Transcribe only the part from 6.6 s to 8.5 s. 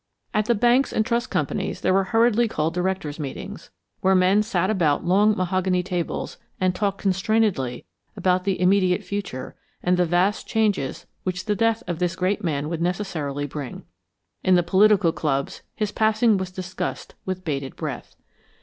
talked constrainedly about